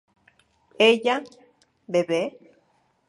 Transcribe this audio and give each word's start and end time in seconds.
¿ella 0.89 1.15
bebe? 1.93 2.21